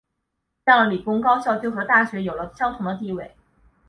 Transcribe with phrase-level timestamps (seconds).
[0.65, 3.35] 这样理工高校就和大学有了相同的地位。